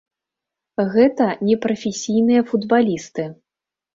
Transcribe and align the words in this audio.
Гэта 0.93 1.27
не 1.49 1.57
прафесійныя 1.65 2.41
футбалісты. 2.49 3.23